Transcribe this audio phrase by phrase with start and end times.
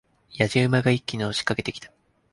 [0.35, 1.91] 野次馬が一気に押し掛けてきた。